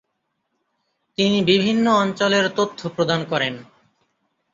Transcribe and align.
তিনি 1.17 1.39
বিভিন্ন 1.43 1.85
অঞ্চলের 1.95 2.45
তথ্য 2.49 2.79
প্রদান 2.89 3.21
করেন। 3.25 3.53